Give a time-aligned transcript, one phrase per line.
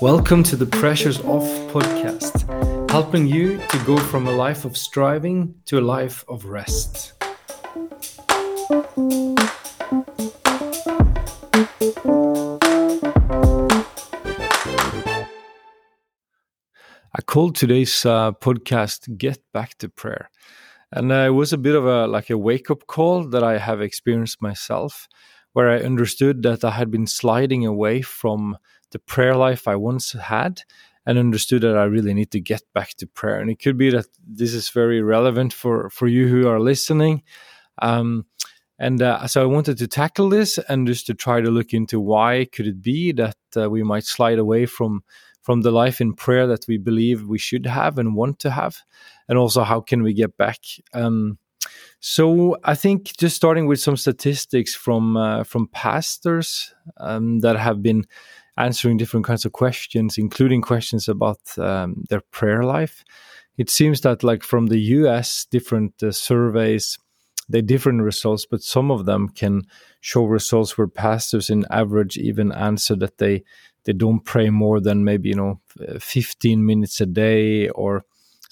[0.00, 1.42] Welcome to the Pressures Off
[1.72, 2.48] podcast,
[2.88, 7.14] helping you to go from a life of striving to a life of rest.
[17.12, 20.30] I called today's uh, podcast "Get Back to Prayer,"
[20.92, 23.58] and uh, it was a bit of a like a wake up call that I
[23.58, 25.08] have experienced myself,
[25.54, 28.58] where I understood that I had been sliding away from
[28.90, 30.62] the prayer life I once had,
[31.06, 33.40] and understood that I really need to get back to prayer.
[33.40, 37.22] And it could be that this is very relevant for for you who are listening.
[37.80, 38.26] Um,
[38.78, 42.00] and uh, so I wanted to tackle this and just to try to look into
[42.00, 45.02] why could it be that uh, we might slide away from
[45.42, 48.78] from the life in prayer that we believe we should have and want to have,
[49.28, 50.58] and also how can we get back.
[50.94, 51.38] Um,
[52.00, 57.82] so I think just starting with some statistics from uh, from pastors um, that have
[57.82, 58.04] been
[58.56, 63.04] answering different kinds of questions, including questions about um, their prayer life.
[63.56, 66.98] It seems that, like from the U.S., different uh, surveys
[67.48, 69.62] they different results, but some of them can
[70.00, 73.44] show results where pastors, in average, even answer that they
[73.84, 75.60] they don't pray more than maybe you know
[76.00, 78.04] 15 minutes a day or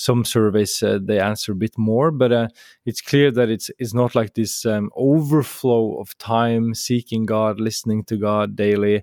[0.00, 2.48] some surveys uh, they answer a bit more but uh,
[2.86, 8.02] it's clear that it's it's not like this um, overflow of time seeking god listening
[8.02, 9.02] to god daily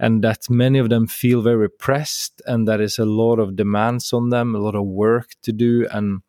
[0.00, 4.12] and that many of them feel very pressed and that is a lot of demands
[4.12, 6.22] on them a lot of work to do and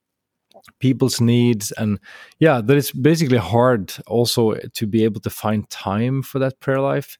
[0.79, 1.99] people's needs and
[2.39, 6.79] yeah that it's basically hard also to be able to find time for that prayer
[6.79, 7.17] life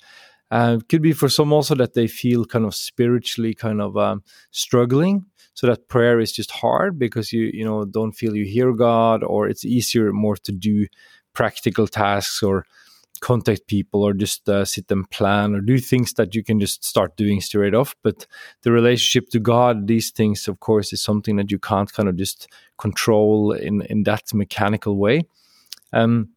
[0.54, 4.22] uh, could be for some also that they feel kind of spiritually kind of um,
[4.52, 5.26] struggling.
[5.56, 9.24] So that prayer is just hard because you you know don't feel you hear God,
[9.24, 10.86] or it's easier more to do
[11.34, 12.66] practical tasks or
[13.20, 16.84] contact people or just uh, sit and plan or do things that you can just
[16.84, 17.96] start doing straight off.
[18.04, 18.28] But
[18.62, 22.16] the relationship to God, these things, of course, is something that you can't kind of
[22.16, 22.48] just
[22.78, 25.24] control in in that mechanical way.
[25.94, 26.30] Um,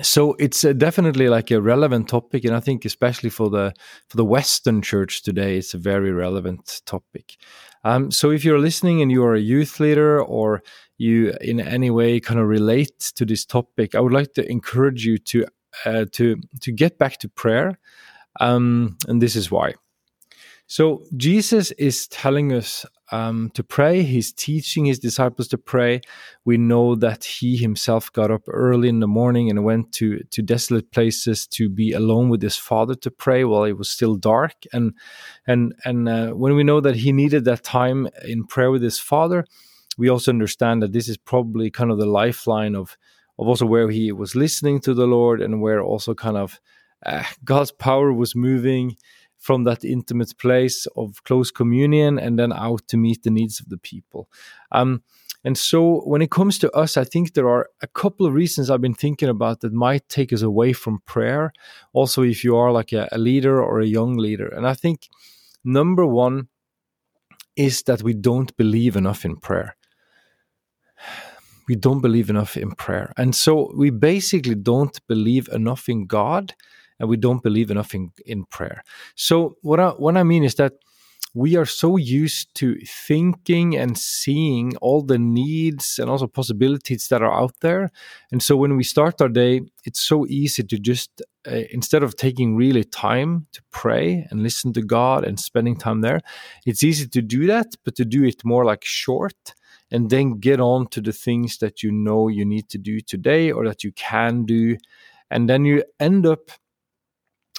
[0.00, 3.72] so it's uh, definitely like a relevant topic and i think especially for the
[4.08, 7.36] for the western church today it's a very relevant topic.
[7.84, 10.62] Um, so if you're listening and you're a youth leader or
[10.98, 15.06] you in any way kind of relate to this topic i would like to encourage
[15.06, 15.46] you to
[15.84, 17.78] uh, to to get back to prayer
[18.40, 19.74] um, and this is why.
[20.66, 24.02] So Jesus is telling us um, to pray.
[24.02, 26.00] He's teaching his disciples to pray.
[26.44, 30.42] We know that he himself got up early in the morning and went to to
[30.42, 34.54] desolate places to be alone with his father to pray while it was still dark.
[34.72, 34.94] And
[35.46, 38.98] and and uh, when we know that he needed that time in prayer with his
[38.98, 39.44] father,
[39.96, 42.96] we also understand that this is probably kind of the lifeline of
[43.38, 46.60] of also where he was listening to the Lord and where also kind of
[47.06, 48.96] uh, God's power was moving
[49.38, 53.68] from that intimate place of close communion and then out to meet the needs of
[53.68, 54.28] the people.
[54.72, 55.02] Um,
[55.44, 58.68] and so, when it comes to us, I think there are a couple of reasons
[58.70, 61.52] I've been thinking about that might take us away from prayer.
[61.92, 64.48] Also, if you are like a, a leader or a young leader.
[64.48, 65.08] And I think
[65.64, 66.48] number one
[67.54, 69.76] is that we don't believe enough in prayer.
[71.68, 73.12] We don't believe enough in prayer.
[73.18, 76.54] And so, we basically don't believe enough in God
[76.98, 78.82] and we don't believe enough in, in prayer.
[79.14, 80.72] So what I, what I mean is that
[81.34, 87.22] we are so used to thinking and seeing all the needs and also possibilities that
[87.22, 87.90] are out there.
[88.32, 92.16] And so when we start our day, it's so easy to just, uh, instead of
[92.16, 96.20] taking really time to pray and listen to God and spending time there,
[96.64, 99.54] it's easy to do that, but to do it more like short
[99.90, 103.52] and then get on to the things that you know you need to do today
[103.52, 104.76] or that you can do.
[105.30, 106.50] And then you end up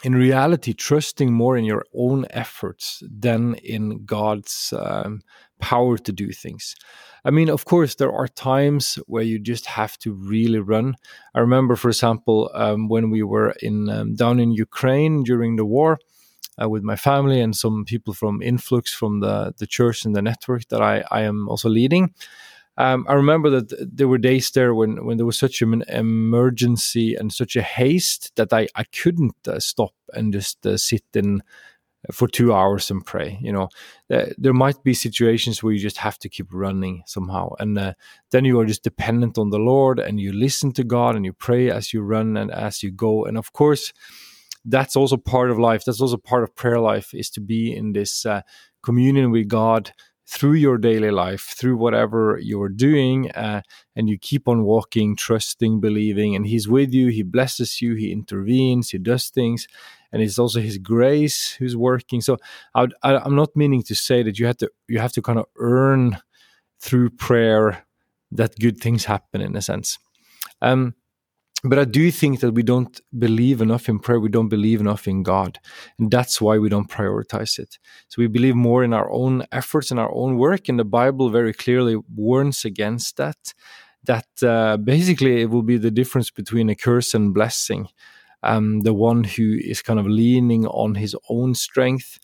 [0.03, 5.21] in reality trusting more in your own efforts than in God's um,
[5.59, 6.75] power to do things.
[7.25, 10.95] I mean, of course, there are times where you just have to really run.
[11.35, 15.65] I remember, for example, um, when we were in um, down in Ukraine during the
[15.65, 15.99] war.
[16.61, 20.21] Uh, with my family and some people from influx from the, the church and the
[20.21, 22.13] network that I, I am also leading
[22.79, 27.13] um, I remember that there were days there when, when there was such an emergency
[27.13, 31.43] and such a haste that I, I couldn't uh, stop and just uh, sit in
[32.13, 33.37] for two hours and pray.
[33.41, 33.67] You know,
[34.07, 37.93] there might be situations where you just have to keep running somehow, and uh,
[38.31, 41.33] then you are just dependent on the Lord, and you listen to God and you
[41.33, 43.25] pray as you run and as you go.
[43.25, 43.91] And of course,
[44.63, 45.83] that's also part of life.
[45.83, 48.41] That's also part of prayer life is to be in this uh,
[48.81, 49.91] communion with God
[50.29, 53.61] through your daily life, through whatever you're doing, uh,
[53.95, 57.07] and you keep on walking, trusting, believing, and He's with you.
[57.07, 57.95] He blesses you.
[57.95, 58.91] He intervenes.
[58.91, 59.67] He does things,
[60.11, 62.21] and it's also His grace who's working.
[62.21, 62.37] So
[62.75, 65.45] I am not meaning to say that you have to you have to kind of
[65.57, 66.17] earn
[66.79, 67.85] through prayer
[68.31, 69.97] that good things happen in a sense.
[70.61, 70.93] Um,
[71.63, 74.19] but I do think that we don't believe enough in prayer.
[74.19, 75.59] We don't believe enough in God.
[75.97, 77.77] And that's why we don't prioritize it.
[78.07, 80.69] So we believe more in our own efforts and our own work.
[80.69, 83.53] And the Bible very clearly warns against that.
[84.05, 87.89] That uh, basically it will be the difference between a curse and blessing.
[88.41, 92.19] Um, the one who is kind of leaning on his own strength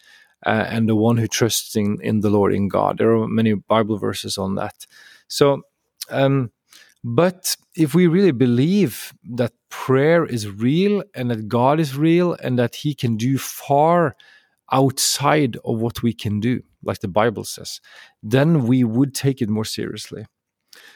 [0.45, 2.99] uh, and the one who trusts in, in the Lord, in God.
[2.99, 4.85] There are many Bible verses on that.
[5.27, 5.63] So,
[6.09, 6.51] um,
[7.07, 12.57] but if we really believe that prayer is real and that God is real and
[12.57, 14.15] that He can do far
[14.71, 17.79] outside of what we can do, like the Bible says,
[18.23, 20.25] then we would take it more seriously.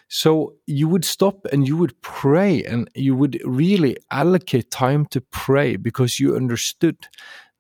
[0.08, 5.22] So you would stop and you would pray and you would really allocate time to
[5.22, 6.98] pray because you understood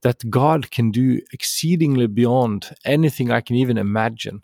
[0.02, 4.42] that God can do exceedingly beyond anything I can even imagine.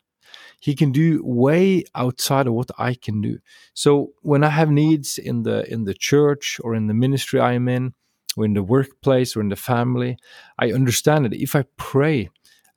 [0.66, 3.38] He can do way outside of what I can do.
[3.74, 7.54] So when I have needs in the in the church or in the ministry I
[7.54, 7.94] am in,
[8.36, 10.18] or in the workplace or in the family,
[10.58, 12.30] I understand that if I pray,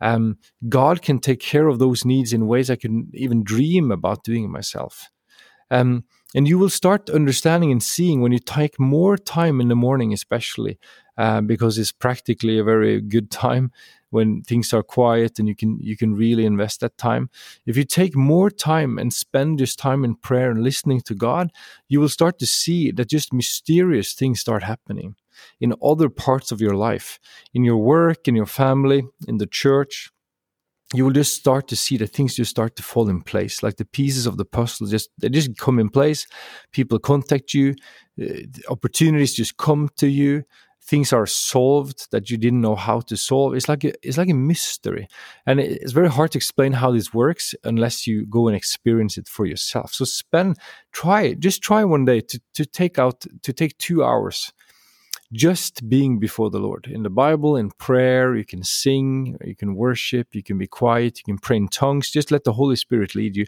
[0.02, 0.37] um,
[0.69, 4.52] God can take care of those needs in ways I can even dream about doing
[4.52, 5.08] myself.
[5.70, 6.05] Um,
[6.35, 10.13] and you will start understanding and seeing when you take more time in the morning,
[10.13, 10.79] especially
[11.17, 13.73] uh, because it's practically a very good time
[14.11, 17.29] when things are quiet and you can you can really invest that time.
[17.67, 21.51] If you take more time and spend this time in prayer and listening to god
[21.89, 25.17] you will start to see that just mysterious things start happening
[25.61, 27.19] in other parts of your life
[27.55, 30.11] in your work in your family in the church
[30.94, 33.62] you will just start to see that things just start to fall in place.
[33.62, 36.26] Like the pieces of the puzzle just they just come in place.
[36.73, 37.75] People contact you.
[38.20, 38.40] Uh,
[38.70, 40.44] opportunities just come to you.
[40.82, 43.55] Things are solved that you didn't know how to solve.
[43.55, 45.06] It's like a, it's like a mystery,
[45.44, 49.29] and it's very hard to explain how this works unless you go and experience it
[49.29, 49.93] for yourself.
[49.93, 50.56] So spend
[50.93, 54.50] try just try one day to to take out to take two hours
[55.33, 56.87] just being before the Lord.
[56.87, 61.19] In the Bible, in prayer, you can sing, you can worship, you can be quiet,
[61.19, 62.11] you can pray in tongues.
[62.11, 63.47] Just let the Holy Spirit lead you.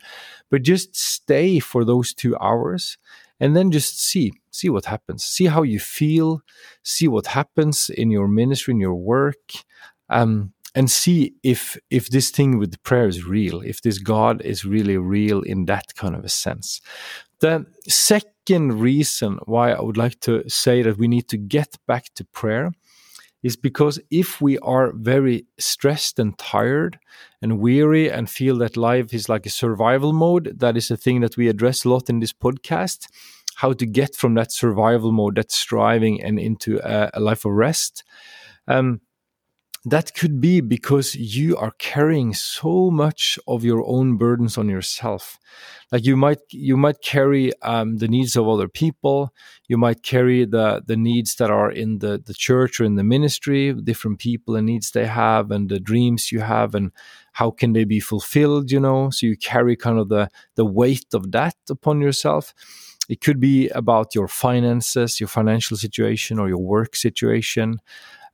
[0.51, 2.99] But just stay for those two hours
[3.41, 6.43] and then just see see what happens see how you feel
[6.83, 9.53] see what happens in your ministry in your work
[10.11, 14.65] um, and see if if this thing with prayer is real if this god is
[14.65, 16.81] really real in that kind of a sense
[17.41, 22.13] the second reason why i would like to say that we need to get back
[22.15, 22.73] to prayer
[23.43, 26.99] is because if we are very stressed and tired
[27.41, 31.21] and weary and feel that life is like a survival mode, that is a thing
[31.21, 33.07] that we address a lot in this podcast.
[33.57, 37.53] How to get from that survival mode, that striving, and into a, a life of
[37.53, 38.05] rest.
[38.69, 39.01] Um,
[39.87, 45.39] that could be because you are carrying so much of your own burdens on yourself.
[45.91, 49.33] Like you might you might carry um, the needs of other people.
[49.69, 53.05] You might carry the the needs that are in the the church or in the
[53.05, 56.93] ministry different people and needs they have and the dreams you have and
[57.33, 59.09] how can they be fulfilled you know?
[59.11, 62.53] So you carry kind of the the weight of that upon yourself.
[63.09, 67.81] It could be about your finances your financial situation or your work situation.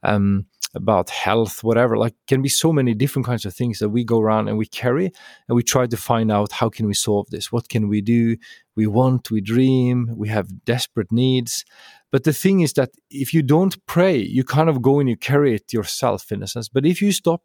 [0.02, 0.46] Um,
[0.76, 1.96] about health, whatever.
[1.96, 4.66] Like, can be so many different kinds of things that we go around and we
[4.66, 5.06] carry,
[5.48, 7.50] and we try to find out how can we solve this.
[7.50, 8.36] What can we do?
[8.76, 11.64] We want, we dream, we have desperate needs.
[12.12, 15.16] But the thing is that if you don't pray, you kind of go and you
[15.16, 16.68] carry it yourself in a sense.
[16.68, 17.42] But if you stop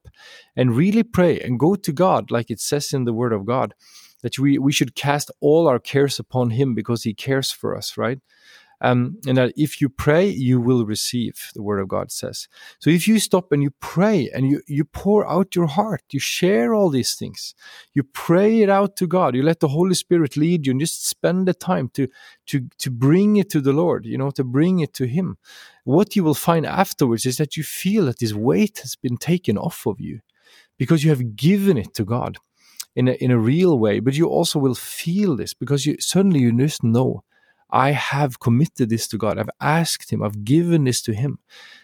[0.55, 3.73] and really pray and go to God, like it says in the Word of God,
[4.21, 7.97] that we, we should cast all our cares upon Him because He cares for us,
[7.97, 8.19] right?
[8.83, 12.47] Um, and that if you pray, you will receive, the word of God says.
[12.79, 16.19] So if you stop and you pray and you, you pour out your heart, you
[16.19, 17.53] share all these things,
[17.93, 21.07] you pray it out to God, you let the Holy Spirit lead you and just
[21.07, 22.07] spend the time to,
[22.47, 25.37] to, to bring it to the Lord, you know, to bring it to Him.
[25.83, 29.59] What you will find afterwards is that you feel that this weight has been taken
[29.59, 30.21] off of you
[30.79, 32.37] because you have given it to God
[32.95, 36.39] in a, in a real way, but you also will feel this because you suddenly
[36.39, 37.23] you just know
[37.71, 39.37] I have committed this to God.
[39.37, 40.21] I've asked Him.
[40.23, 41.39] I've given this to Him.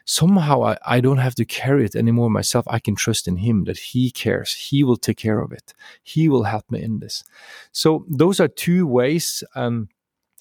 [0.05, 2.65] Somehow I, I don't have to carry it anymore myself.
[2.67, 4.53] I can trust in Him that He cares.
[4.53, 5.73] He will take care of it.
[6.03, 7.23] He will help me in this.
[7.71, 9.89] So those are two ways um,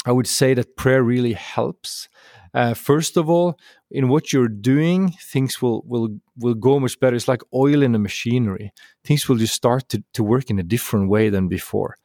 [0.07, 2.09] I would say that prayer really helps.
[2.55, 3.59] Uh, first of all,
[3.91, 7.17] in what you're doing, things will will will go much better.
[7.17, 8.73] It's like oil in a machinery.
[9.05, 11.97] Things will just start to, to work in a different way than before.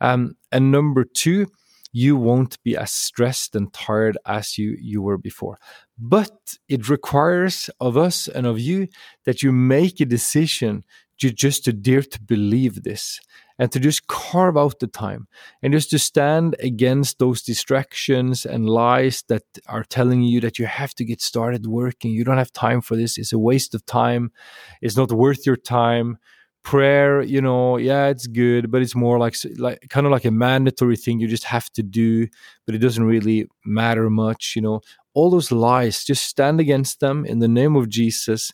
[0.00, 1.48] Um, and number two,
[1.92, 5.58] you won't be as stressed and tired as you you were before.
[5.98, 8.88] But it requires of us and of you
[9.24, 10.84] that you make a decision
[11.20, 13.20] to just to dare to believe this
[13.58, 15.28] and to just carve out the time
[15.62, 20.64] and just to stand against those distractions and lies that are telling you that you
[20.64, 22.10] have to get started working.
[22.10, 23.18] You don't have time for this.
[23.18, 24.32] It's a waste of time.
[24.80, 26.16] It's not worth your time.
[26.62, 30.30] Prayer, you know, yeah, it's good, but it's more like like kind of like a
[30.30, 32.26] mandatory thing you just have to do,
[32.66, 34.80] but it doesn't really matter much, you know.
[35.14, 38.52] All those lies, just stand against them in the name of Jesus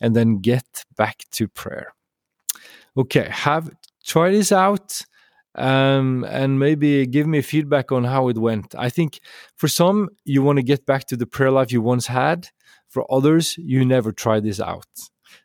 [0.00, 1.92] and then get back to prayer
[2.98, 3.70] okay, have
[4.04, 5.00] try this out
[5.54, 8.74] um, and maybe give me feedback on how it went.
[8.76, 9.20] I think
[9.56, 12.48] for some, you want to get back to the prayer life you once had.
[12.88, 14.86] For others, you never try this out.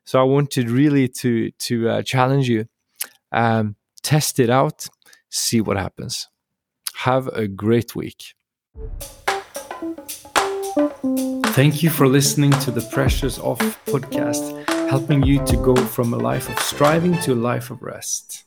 [0.06, 2.66] So I wanted really to to uh, challenge you,
[3.32, 4.88] um, test it out,
[5.30, 6.30] see what happens.
[6.96, 8.36] Have a great week.
[11.54, 14.64] Thank you for listening to the Pressures Off podcast
[14.94, 18.44] helping you to go from a life of striving to a life of rest.